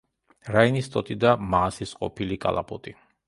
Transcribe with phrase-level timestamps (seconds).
[0.55, 2.97] რაინის ტოტი და მაასის ყოფილი კალაპოტი.